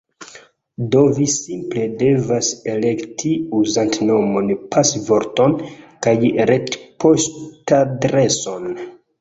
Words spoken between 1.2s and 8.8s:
simple devas elekti uzantnomon pasvorton kaj retpoŝtadreson